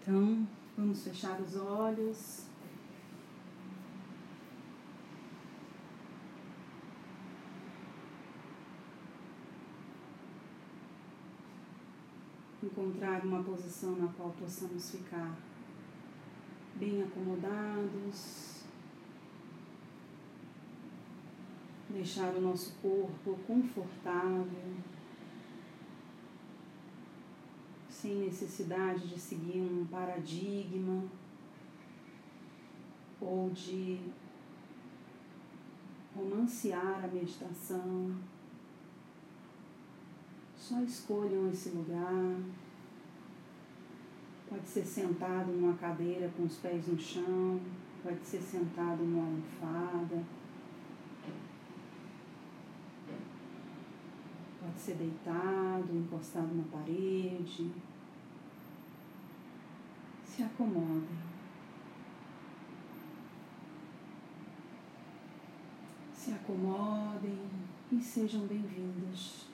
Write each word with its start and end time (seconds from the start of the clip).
Então, 0.00 0.48
vamos 0.76 1.04
fechar 1.04 1.38
os 1.42 1.56
olhos. 1.56 2.46
Encontrar 12.62 13.24
uma 13.24 13.42
posição 13.42 13.96
na 13.96 14.08
qual 14.08 14.30
possamos 14.30 14.90
ficar 14.90 15.36
bem 16.76 17.02
acomodados, 17.02 18.64
deixar 21.90 22.34
o 22.36 22.40
nosso 22.40 22.74
corpo 22.80 23.38
confortável. 23.46 24.76
Sem 28.00 28.14
necessidade 28.14 29.08
de 29.08 29.20
seguir 29.20 29.60
um 29.60 29.84
paradigma 29.84 31.04
ou 33.20 33.50
de 33.50 34.00
romancear 36.16 37.04
a 37.04 37.08
meditação. 37.08 38.16
Só 40.56 40.80
escolham 40.80 41.50
esse 41.50 41.68
lugar. 41.70 42.40
Pode 44.48 44.66
ser 44.66 44.84
sentado 44.86 45.52
numa 45.52 45.74
cadeira 45.74 46.30
com 46.36 46.44
os 46.44 46.56
pés 46.56 46.88
no 46.88 46.98
chão, 46.98 47.60
pode 48.02 48.24
ser 48.24 48.40
sentado 48.40 49.02
numa 49.04 49.26
almofada. 49.26 50.24
Pode 54.58 54.78
ser 54.78 54.94
deitado, 54.94 55.94
encostado 55.94 56.54
na 56.54 56.64
parede 56.64 57.70
se 60.40 60.44
acomodem. 60.44 61.18
Se 66.14 66.32
acomodem 66.32 67.50
e 67.92 68.00
sejam 68.00 68.46
bem-vindos. 68.46 69.48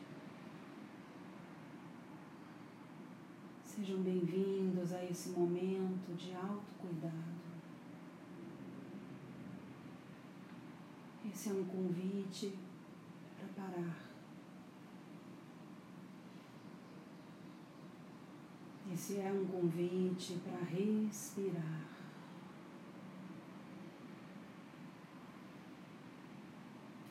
Sejam 3.64 4.00
bem-vindos 4.00 4.92
a 4.92 5.04
esse 5.04 5.30
momento 5.30 6.14
de 6.16 6.32
autocuidado. 6.32 7.34
Esse 11.28 11.48
é 11.48 11.52
um 11.52 11.64
convite 11.64 12.56
para 13.36 13.64
parar. 13.64 14.15
Esse 18.96 19.18
é 19.18 19.30
um 19.30 19.44
convite 19.44 20.38
para 20.42 20.64
respirar. 20.64 21.84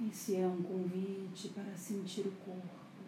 Esse 0.09 0.37
é 0.37 0.47
um 0.47 0.63
convite 0.63 1.49
para 1.49 1.77
sentir 1.77 2.21
o 2.21 2.31
corpo. 2.31 3.03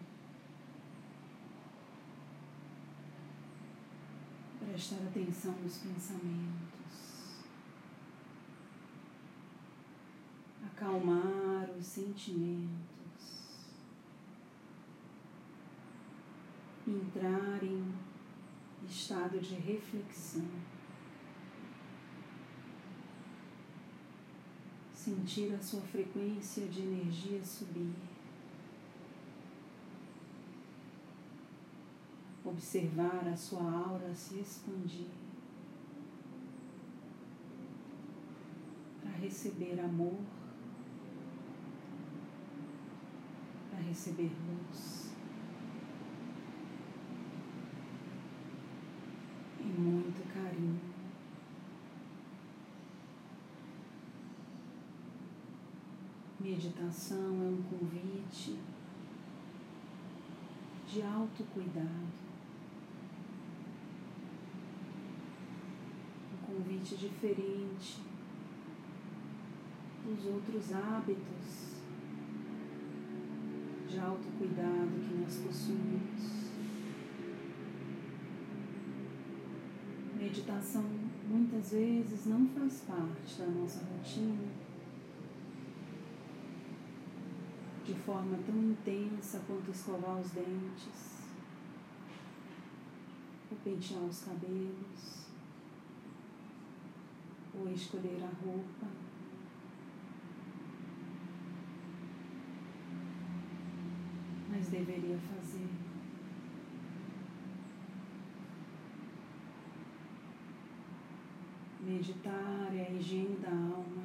Prestar 4.60 5.08
atenção 5.08 5.56
nos 5.60 5.78
pensamentos. 5.78 7.42
Acalmar 10.64 11.68
os 11.76 11.84
sentimentos. 11.84 12.68
Entrar 16.86 17.64
em 17.64 17.92
estado 18.88 19.38
de 19.38 19.54
reflexão. 19.54 20.46
Sentir 24.94 25.54
a 25.54 25.60
sua 25.60 25.82
frequência 25.82 26.66
de 26.66 26.82
energia 26.82 27.44
subir. 27.44 27.92
Observar 32.44 33.28
a 33.28 33.36
sua 33.36 33.62
aura 33.62 34.14
se 34.14 34.40
expandir. 34.40 35.08
Para 39.02 39.12
receber 39.12 39.78
amor, 39.80 40.18
para 43.70 43.80
receber 43.80 44.30
luz. 44.46 45.08
muito 49.78 50.22
carinho. 50.32 50.47
Meditação 56.40 57.16
é 57.18 57.48
um 57.48 57.62
convite 57.62 58.58
de 60.88 61.02
autocuidado, 61.02 62.08
um 66.32 66.46
convite 66.46 66.96
diferente 66.96 68.00
dos 70.04 70.26
outros 70.26 70.72
hábitos 70.72 71.68
de 73.88 73.98
autocuidado 74.00 74.90
que 75.06 75.14
nós 75.20 75.36
possuímos. 75.36 76.37
Meditação 80.28 80.84
muitas 81.26 81.72
vezes 81.72 82.26
não 82.26 82.46
faz 82.48 82.82
parte 82.82 83.38
da 83.38 83.46
nossa 83.46 83.82
rotina 83.86 84.44
de 87.82 87.94
forma 87.94 88.36
tão 88.44 88.54
intensa 88.54 89.42
quanto 89.46 89.70
escovar 89.70 90.20
os 90.20 90.32
dentes, 90.32 91.22
ou 93.50 93.56
pentear 93.64 94.02
os 94.02 94.24
cabelos, 94.24 95.28
ou 97.54 97.66
escolher 97.70 98.22
a 98.22 98.44
roupa. 98.44 98.86
Mas 104.50 104.68
deveria 104.68 105.18
fazer. 105.18 105.57
Meditar 111.98 112.68
é 112.72 112.86
a 112.86 112.90
higiene 112.92 113.36
da 113.38 113.50
alma. 113.50 114.04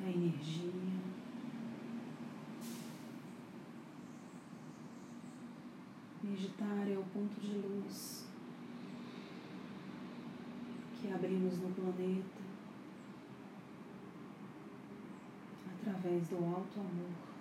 Da 0.00 0.10
energia. 0.10 0.72
Meditar 6.20 6.88
é 6.88 6.98
o 6.98 7.04
ponto 7.14 7.40
de 7.40 7.58
luz 7.58 8.26
que 11.00 11.12
abrimos 11.12 11.58
no 11.58 11.70
planeta 11.70 12.42
através 15.80 16.26
do 16.26 16.44
alto 16.44 16.80
amor. 16.80 17.35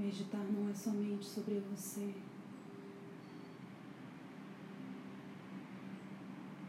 Meditar 0.00 0.40
não 0.40 0.70
é 0.70 0.72
somente 0.72 1.26
sobre 1.26 1.60
você. 1.60 2.14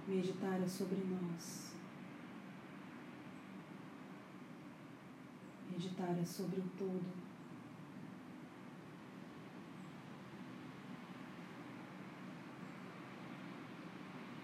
Meditar 0.06 0.62
é 0.62 0.68
sobre 0.68 0.97
nós. 1.06 1.74
Meditar 5.69 6.19
é 6.19 6.25
sobre 6.25 6.60
o 6.60 6.69
todo. 6.78 7.06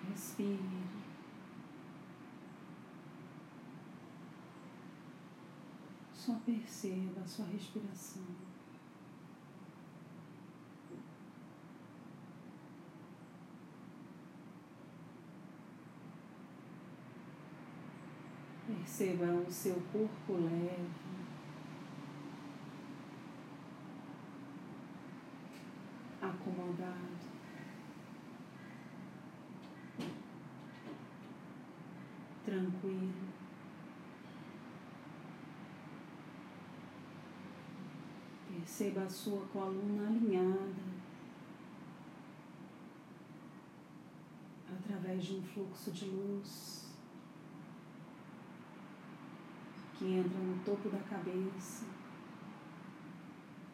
Respire. 0.10 0.88
Só 6.14 6.36
perceba 6.46 7.20
a 7.20 7.28
sua 7.28 7.48
respiração. 7.48 8.57
Perceba 18.88 19.26
o 19.26 19.52
seu 19.52 19.76
corpo 19.92 20.34
leve. 20.34 20.90
Acomodado. 26.22 27.18
Tranquilo. 32.46 33.14
Perceba 38.48 39.02
a 39.04 39.10
sua 39.10 39.46
coluna 39.48 40.08
alinhada 40.08 40.88
através 44.80 45.26
de 45.26 45.36
um 45.36 45.44
fluxo 45.44 45.92
de 45.92 46.06
luz 46.06 46.78
que 49.97 49.97
entra 50.14 50.40
no 50.40 50.64
topo 50.64 50.90
da 50.90 51.00
cabeça 51.00 51.86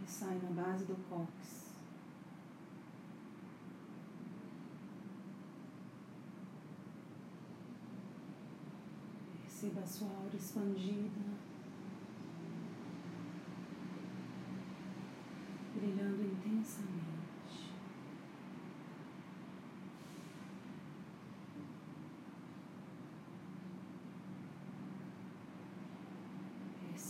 e 0.02 0.08
sai 0.08 0.40
na 0.40 0.50
base 0.50 0.86
do 0.86 0.96
cóccix. 1.10 1.74
Perceba 9.42 9.82
a 9.82 9.86
sua 9.86 10.08
aura 10.10 10.36
expandida, 10.36 11.22
brilhando 15.76 16.22
intensamente. 16.22 17.14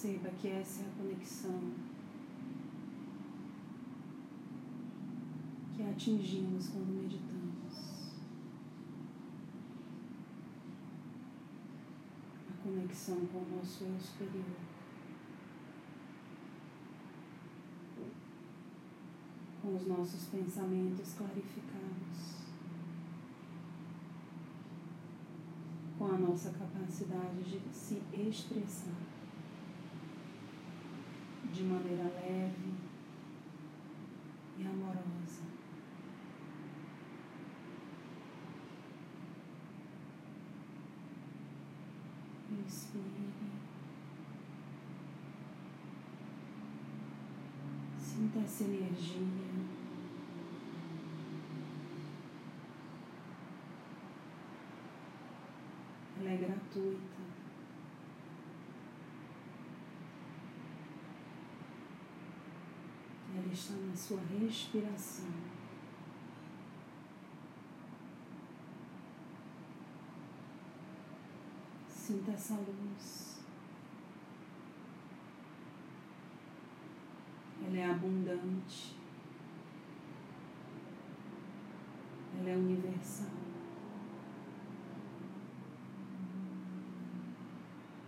Perceba 0.04 0.30
que 0.32 0.50
essa 0.50 0.84
é 0.84 0.86
a 0.86 1.02
conexão 1.02 1.62
que 5.74 5.82
atingimos 5.82 6.68
quando 6.68 7.02
meditamos. 7.02 8.18
A 12.50 12.64
conexão 12.64 13.26
com 13.28 13.38
o 13.38 13.56
nosso 13.56 13.86
eu 13.86 13.98
superior. 13.98 14.44
Com 19.62 19.76
os 19.78 19.88
nossos 19.88 20.26
pensamentos 20.26 21.14
clarificados. 21.14 22.44
Com 25.98 26.08
a 26.08 26.18
nossa 26.18 26.52
capacidade 26.52 27.42
de 27.42 27.74
se 27.74 28.02
expressar 28.12 29.12
de 31.54 31.64
maneira 31.66 32.04
leve 32.06 32.74
e 34.58 34.66
amorosa. 34.66 35.44
Inspire. 42.52 43.34
Sinta 48.00 48.40
essa 48.40 48.64
energia. 48.64 49.22
Ela 56.20 56.30
é 56.32 56.38
gratuita. 56.38 57.14
Ela 63.36 63.43
está 63.54 63.76
na 63.76 63.96
sua 63.96 64.20
respiração. 64.40 65.32
Sinta 71.88 72.32
essa 72.32 72.56
luz. 72.56 73.40
Ela 77.66 77.78
é 77.78 77.90
abundante. 77.92 78.98
Ela 82.40 82.50
é 82.50 82.58
universal. 82.58 83.30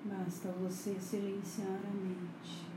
Basta 0.04 0.52
você 0.52 1.00
silenciar 1.00 1.80
a 1.86 1.94
mente. 1.94 2.75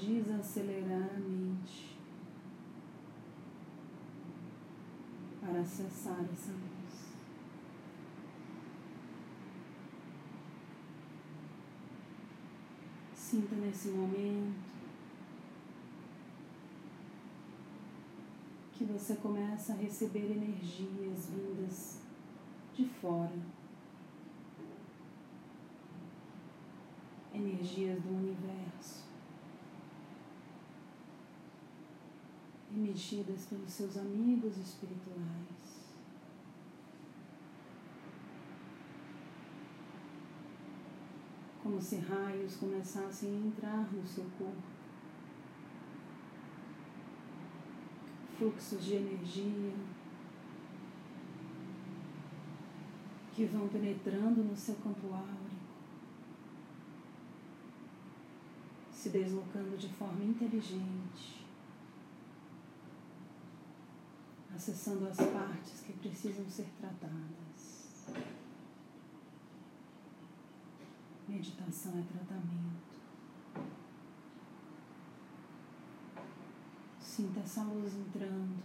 Desacelerar 0.00 1.10
a 1.14 1.18
mente 1.18 1.98
para 5.40 5.60
acessar 5.60 6.24
essa 6.32 6.52
luz. 6.52 7.10
Sinta 13.14 13.54
nesse 13.56 13.90
momento 13.90 14.70
que 18.72 18.84
você 18.84 19.14
começa 19.16 19.74
a 19.74 19.76
receber 19.76 20.32
energias 20.32 21.28
vindas 21.28 22.00
de 22.74 22.86
fora. 22.86 23.38
Energias 27.34 28.02
do 28.02 28.08
universo. 28.08 29.09
Emitidas 32.80 33.44
pelos 33.46 33.70
seus 33.70 33.96
amigos 33.98 34.56
espirituais. 34.56 35.20
Como 41.62 41.80
se 41.80 41.96
raios 41.96 42.56
começassem 42.56 43.30
a 43.30 43.46
entrar 43.46 43.92
no 43.92 44.06
seu 44.06 44.24
corpo. 44.38 44.80
Fluxos 48.38 48.82
de 48.82 48.94
energia 48.94 49.74
que 53.34 53.44
vão 53.44 53.68
penetrando 53.68 54.42
no 54.42 54.56
seu 54.56 54.74
campo 54.76 55.12
áureo, 55.12 55.60
se 58.90 59.10
deslocando 59.10 59.76
de 59.76 59.88
forma 59.90 60.24
inteligente 60.24 61.39
acessando 64.60 65.08
as 65.08 65.16
partes 65.16 65.80
que 65.80 65.94
precisam 65.94 66.46
ser 66.50 66.68
tratadas. 66.78 68.12
Meditação 71.26 71.98
é 71.98 72.02
tratamento. 72.02 73.00
Sinta 77.00 77.40
essa 77.40 77.62
luz 77.62 77.94
entrando, 77.94 78.62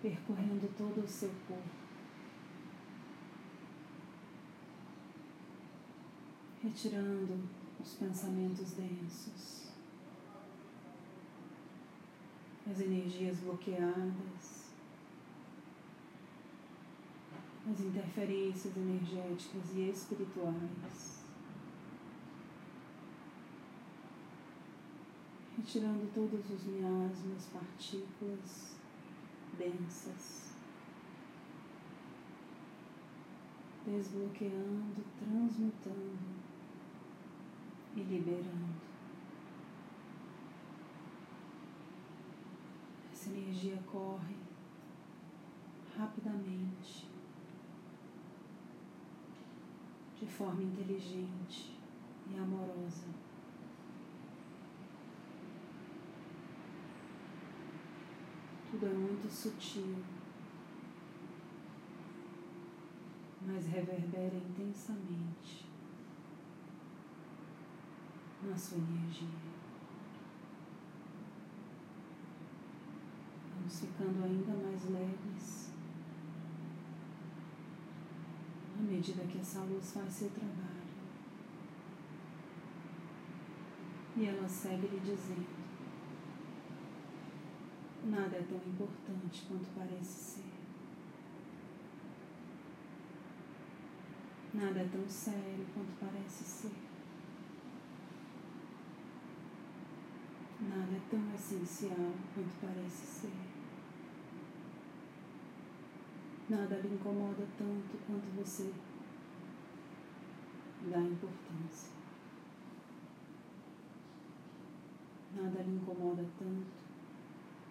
percorrendo 0.00 0.72
todo 0.78 1.04
o 1.04 1.08
seu 1.08 1.30
corpo. 1.48 1.82
Retirando 6.62 7.48
os 7.80 7.94
pensamentos 7.94 8.70
densos. 8.74 9.71
As 12.70 12.80
energias 12.80 13.40
bloqueadas, 13.40 14.72
as 17.70 17.80
interferências 17.80 18.76
energéticas 18.76 19.74
e 19.74 19.90
espirituais. 19.90 21.22
Retirando 25.56 26.10
todos 26.14 26.50
os 26.50 26.64
miasmas, 26.64 27.46
partículas 27.52 28.76
densas, 29.58 30.54
desbloqueando, 33.84 35.04
transmutando 35.18 36.18
e 37.94 38.00
liberando. 38.00 38.92
essa 43.21 43.21
energia 43.38 43.78
corre 43.86 44.36
rapidamente, 45.96 47.08
de 50.18 50.26
forma 50.26 50.62
inteligente 50.62 51.78
e 52.30 52.38
amorosa. 52.38 53.06
Tudo 58.70 58.86
é 58.86 58.94
muito 58.94 59.30
sutil, 59.30 60.02
mas 63.42 63.66
reverbera 63.66 64.36
intensamente 64.36 65.66
na 68.42 68.56
sua 68.56 68.78
energia. 68.78 69.51
ficando 73.68 74.24
ainda 74.24 74.52
mais 74.54 74.84
leves 74.90 75.62
à 78.78 78.82
medida 78.82 79.24
que 79.24 79.38
essa 79.38 79.60
luz 79.60 79.92
faz 79.92 80.12
seu 80.12 80.30
trabalho. 80.30 80.82
E 84.16 84.26
ela 84.26 84.48
segue 84.48 84.88
lhe 84.88 85.00
dizendo: 85.00 85.46
Nada 88.04 88.36
é 88.36 88.42
tão 88.42 88.58
importante 88.58 89.46
quanto 89.48 89.68
parece 89.76 90.04
ser. 90.04 90.52
Nada 94.54 94.80
é 94.80 94.88
tão 94.88 95.08
sério 95.08 95.66
quanto 95.72 95.98
parece 95.98 96.44
ser. 96.44 96.72
Nada 100.60 100.92
é 100.92 101.00
tão 101.10 101.34
essencial 101.34 102.12
quanto 102.34 102.52
parece 102.60 103.06
ser. 103.06 103.51
Nada 106.48 106.76
lhe 106.76 106.94
incomoda 106.94 107.46
tanto 107.56 107.96
quanto 108.06 108.26
você 108.36 108.72
dá 110.90 110.98
importância. 110.98 111.92
Nada 115.34 115.62
lhe 115.62 115.76
incomoda 115.76 116.24
tanto 116.38 116.66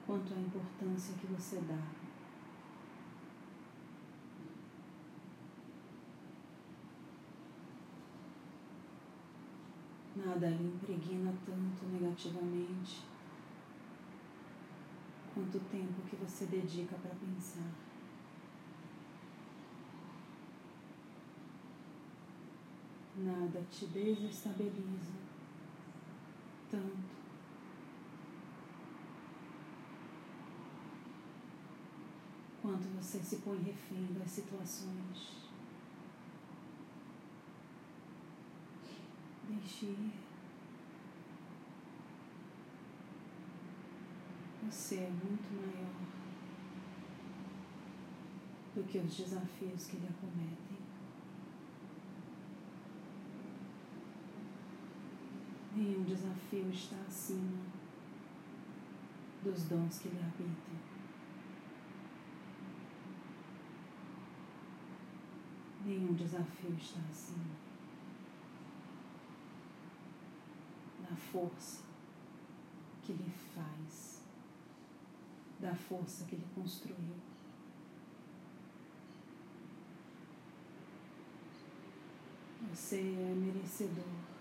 quanto 0.06 0.34
a 0.34 0.40
importância 0.40 1.16
que 1.16 1.28
você 1.28 1.58
dá. 1.62 2.02
Nada 10.16 10.50
lhe 10.50 10.64
impregna 10.64 11.34
tanto 11.46 11.86
negativamente 11.86 13.04
quanto 15.34 15.58
o 15.58 15.62
tempo 15.62 16.02
que 16.10 16.16
você 16.16 16.46
dedica 16.46 16.96
para 16.96 17.16
pensar. 17.16 17.91
Nada 23.24 23.62
te 23.70 23.86
desestabiliza 23.86 25.14
tanto 26.72 27.22
quanto 32.62 32.88
você 32.90 33.20
se 33.20 33.38
põe 33.38 33.58
refém 33.62 34.08
das 34.14 34.32
situações. 34.32 35.50
Deixe 39.48 39.86
ir. 39.86 40.14
Você 44.64 44.96
é 44.96 45.10
muito 45.10 45.54
maior 45.54 45.92
do 48.74 48.84
que 48.84 49.00
os 49.00 49.18
desafios 49.18 49.86
que 49.88 49.98
lhe 49.98 50.08
acometem. 50.08 50.91
Nenhum 55.82 56.04
desafio 56.04 56.70
está 56.70 56.96
acima 57.08 57.58
dos 59.44 59.64
dons 59.64 59.98
que 59.98 60.10
lhe 60.10 60.20
habitam. 60.20 60.76
Nenhum 65.84 66.14
desafio 66.14 66.76
está 66.80 67.00
acima 67.10 67.56
da 71.00 71.16
força 71.16 71.82
que 73.02 73.14
lhe 73.14 73.34
faz, 73.56 74.22
da 75.60 75.74
força 75.74 76.26
que 76.26 76.36
lhe 76.36 76.46
construiu. 76.54 77.16
Você 82.70 83.00
é 83.00 83.34
merecedor. 83.34 84.41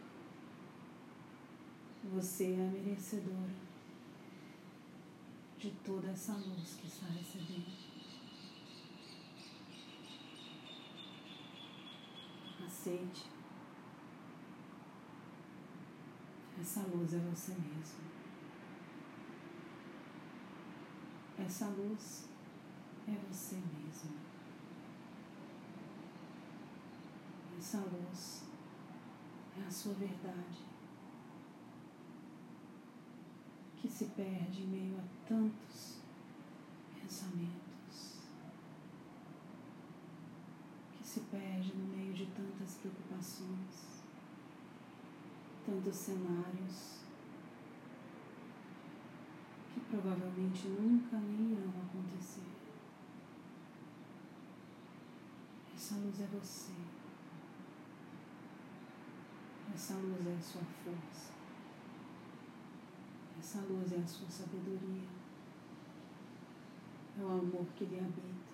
Você 2.12 2.52
é 2.55 2.57
merecedora 2.57 3.55
de 5.59 5.71
toda 5.85 6.09
essa 6.11 6.33
luz 6.33 6.75
que 6.75 6.87
está 6.87 7.07
recebendo. 7.07 7.90
aceite. 12.81 13.31
Essa 16.59 16.81
luz 16.81 17.14
é 17.14 17.19
você 17.19 17.52
mesmo. 17.52 18.00
Essa 21.38 21.67
luz 21.67 22.29
é 23.07 23.17
você 23.31 23.57
mesmo. 23.57 24.11
Essa 27.59 27.79
luz 27.79 28.45
é 29.59 29.67
a 29.67 29.71
sua 29.71 29.95
verdade 29.95 30.71
que 33.80 33.88
se 33.88 34.04
perde 34.06 34.62
em 34.62 34.66
meio 34.66 34.99
a 34.99 35.28
tantos 35.28 35.96
pensamentos. 37.00 37.60
se 41.10 41.20
perde 41.22 41.72
no 41.75 41.88
meio 41.88 42.14
de 42.14 42.25
tantas 42.26 42.76
preocupações, 42.76 44.04
tantos 45.66 45.96
cenários 45.96 47.00
que 49.75 49.80
provavelmente 49.90 50.68
nunca 50.68 51.18
nem 51.18 51.50
irão 51.50 51.68
acontecer. 51.68 52.46
Essa 55.75 55.96
luz 55.96 56.20
é 56.20 56.26
você. 56.26 56.75
Essa 59.75 59.94
luz 59.94 60.26
é 60.28 60.37
a 60.37 60.40
sua 60.40 60.62
força. 60.84 61.39
Essa 63.40 63.61
luz 63.61 63.90
é 63.90 63.97
a 63.97 64.06
sua 64.06 64.28
sabedoria. 64.28 65.09
É 67.18 67.23
o 67.23 67.26
amor 67.26 67.66
que 67.75 67.87
lhe 67.87 67.99
habita. 67.99 68.52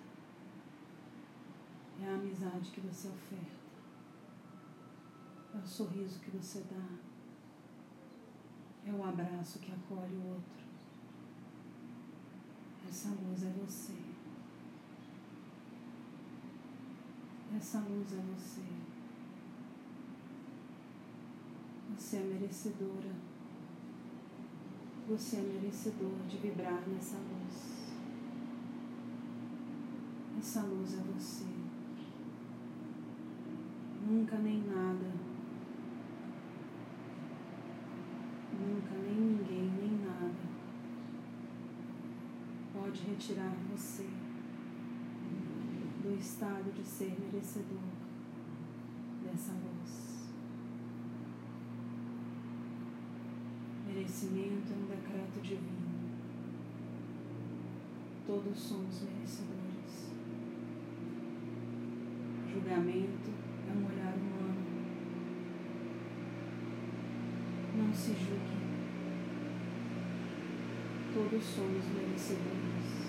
É 2.01 2.07
a 2.07 2.15
amizade 2.15 2.71
que 2.71 2.79
você 2.79 3.09
oferta. 3.09 3.67
É 5.53 5.57
o 5.57 5.67
sorriso 5.67 6.21
que 6.21 6.31
você 6.31 6.61
dá. 6.61 6.87
É 8.89 8.93
o 8.93 9.03
abraço 9.03 9.59
que 9.59 9.73
acolhe 9.73 10.15
o 10.15 10.35
outro. 10.35 10.65
Essa 12.87 13.09
luz 13.09 13.43
é 13.43 13.49
você. 13.49 13.93
Essa 17.57 17.79
luz 17.79 18.13
é 18.13 18.21
você. 18.21 18.63
Você 21.93 22.17
é 22.17 22.23
merecedora. 22.23 23.36
Você 25.07 25.37
é 25.37 25.41
merecedor 25.41 26.11
de 26.27 26.37
vibrar 26.37 26.83
nessa 26.87 27.17
luz. 27.17 27.93
Essa 30.37 30.61
luz 30.63 30.93
é 30.93 31.01
você 31.13 31.45
nunca 34.07 34.37
nem 34.37 34.63
nada, 34.63 35.11
nunca 38.53 38.95
nem 38.95 39.15
ninguém, 39.15 39.69
nem 39.81 39.99
nada 40.05 40.47
pode 42.73 43.01
retirar 43.03 43.53
você 43.71 44.07
do 46.01 46.15
estado 46.17 46.71
de 46.71 46.83
ser 46.83 47.17
merecedor 47.19 47.81
dessa 49.23 49.51
luz. 49.51 50.06
Merecimento 54.07 54.71
é 54.71 54.75
um 54.77 54.85
decreto 54.85 55.41
divino. 55.41 56.07
Todos 58.25 58.57
somos 58.57 59.01
merecedores. 59.01 60.13
Julgamento 62.49 63.31
é 63.67 63.73
um 63.73 63.85
olhar 63.85 64.13
humano. 64.13 64.65
Não 67.75 67.93
se 67.93 68.13
julgue. 68.13 68.57
Todos 71.13 71.43
somos 71.43 71.85
merecedores. 71.93 73.06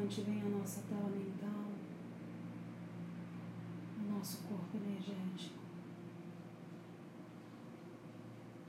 instante 0.00 0.22
vem 0.22 0.40
a 0.40 0.48
nossa 0.48 0.80
tela 0.82 1.10
mental, 1.10 1.72
o 3.98 4.12
nosso 4.12 4.38
corpo 4.44 4.76
energético, 4.76 5.58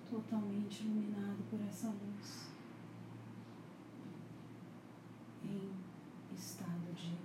totalmente 0.10 0.84
iluminado 0.84 1.42
por 1.50 1.62
essa 1.62 1.88
luz, 1.88 2.50
em 5.44 5.72
estado 6.36 6.94
de 6.94 7.18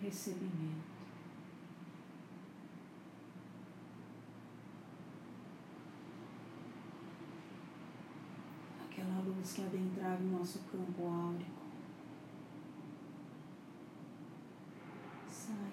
recebimento. 0.00 0.89
Luz 9.40 9.52
que 9.54 9.62
adentrava 9.62 10.22
o 10.22 10.38
nosso 10.38 10.58
campo 10.70 11.06
áurico. 11.06 11.62
Sai. 15.26 15.72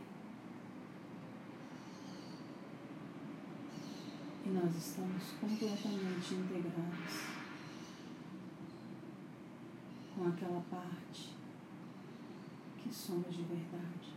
E 4.45 4.49
nós 4.51 4.73
estamos 4.73 5.23
completamente 5.41 6.33
integrados 6.33 7.13
com 10.15 10.29
aquela 10.29 10.61
parte 10.71 11.35
que 12.81 12.93
somos 12.93 13.35
de 13.35 13.43
verdade. 13.43 14.15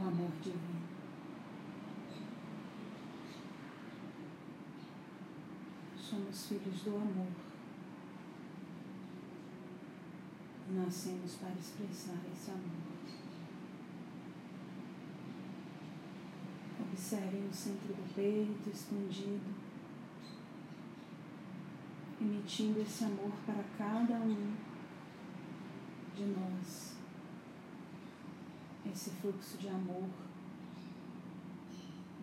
O 0.00 0.08
amor 0.08 0.30
divino. 0.42 0.91
Somos 6.12 6.46
filhos 6.46 6.82
do 6.82 6.94
amor. 6.94 7.32
Nascemos 10.68 11.36
para 11.36 11.54
expressar 11.54 12.18
esse 12.30 12.50
amor. 12.50 12.82
Observem 16.82 17.48
o 17.48 17.54
centro 17.54 17.94
do 17.94 18.14
peito 18.14 18.68
escondido 18.68 19.54
emitindo 22.20 22.82
esse 22.82 23.04
amor 23.04 23.32
para 23.46 23.64
cada 23.78 24.16
um 24.16 24.54
de 26.14 26.24
nós. 26.26 26.94
Esse 28.84 29.08
fluxo 29.12 29.56
de 29.56 29.68
amor 29.68 30.10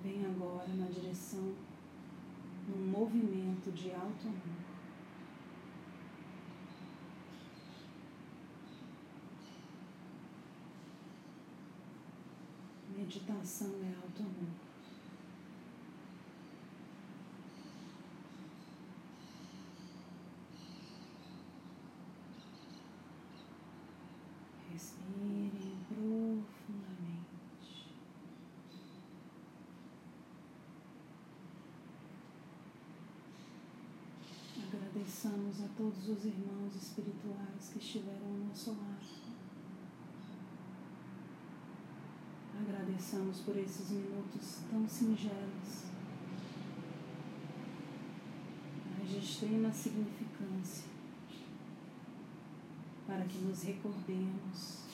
vem 0.04 0.28
agora 0.28 0.68
na 0.76 0.86
direção, 0.86 1.56
num 2.70 2.92
movimento 2.92 3.72
de 3.72 3.92
alto 3.92 4.28
amor. 4.28 4.70
Meditação 12.96 13.74
é 13.82 13.96
alto 13.96 14.22
amor. 14.22 14.69
Agradeçamos 35.20 35.62
a 35.62 35.68
todos 35.76 36.08
os 36.08 36.24
irmãos 36.24 36.74
espirituais 36.74 37.70
que 37.74 37.80
estiveram 37.80 38.26
ao 38.26 38.48
nosso 38.48 38.70
lado. 38.70 39.06
Agradeçamos 42.58 43.42
por 43.42 43.58
esses 43.58 43.90
minutos 43.92 44.60
tão 44.70 44.88
singelos, 44.88 45.88
mas 48.98 49.10
de 49.10 49.18
extrema 49.18 49.70
significância 49.74 50.88
para 53.06 53.26
que 53.26 53.40
nos 53.40 53.62
recordemos 53.64 54.86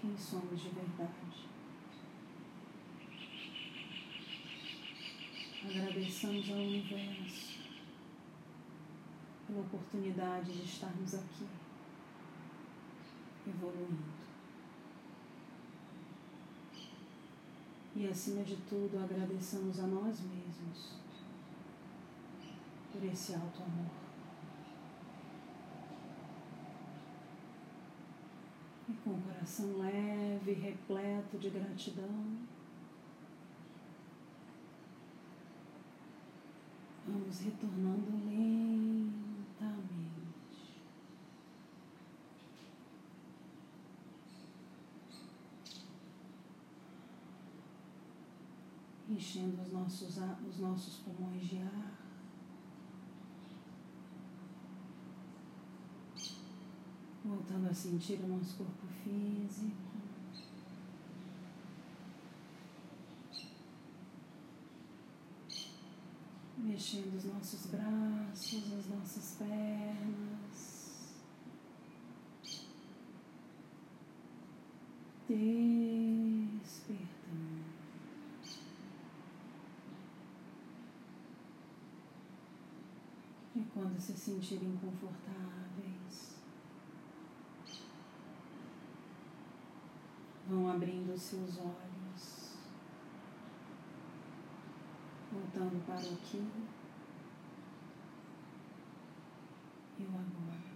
quem 0.00 0.16
somos 0.16 0.58
de 0.58 0.70
verdade. 0.70 1.50
Agradeçamos 5.66 6.48
ao 6.48 6.56
universo 6.56 7.59
pela 9.50 9.62
oportunidade 9.62 10.52
de 10.52 10.62
estarmos 10.62 11.12
aqui, 11.14 11.46
evoluindo. 13.48 14.20
E 17.96 18.06
acima 18.06 18.44
de 18.44 18.56
tudo, 18.68 19.02
agradeçamos 19.02 19.80
a 19.80 19.86
nós 19.88 20.20
mesmos 20.20 20.94
por 22.92 23.04
esse 23.04 23.34
alto 23.34 23.62
amor. 23.62 24.00
e 28.88 28.92
com 29.04 29.10
o 29.10 29.22
coração 29.22 29.78
leve, 29.78 30.52
repleto 30.52 31.38
de 31.38 31.48
gratidão. 31.50 32.38
Vamos 37.06 37.40
retornando 37.40 38.10
lentamente. 38.26 38.59
Enchendo 49.10 49.60
os 49.60 49.72
nossos, 49.72 50.18
os 50.48 50.58
nossos 50.60 50.98
pulmões 50.98 51.44
de 51.44 51.58
ar. 51.58 51.98
Voltando 57.24 57.68
a 57.68 57.74
sentir 57.74 58.20
o 58.22 58.28
nosso 58.28 58.56
corpo 58.58 58.86
físico. 59.02 59.90
Mexendo 66.56 67.16
os 67.16 67.24
nossos 67.24 67.66
braços, 67.66 68.72
as 68.72 68.86
nossas 68.86 69.36
pernas. 69.38 70.70
Despertando. 75.28 75.69
E 83.54 83.60
quando 83.74 83.98
se 84.00 84.12
sentirem 84.12 84.76
confortáveis, 84.76 85.60
Vão 90.50 90.68
abrindo 90.68 91.16
seus 91.16 91.58
olhos, 91.58 92.56
voltando 95.30 95.86
para 95.86 95.94
aqui 95.94 96.44
e 99.96 100.02
o 100.02 100.08
agora. 100.08 100.69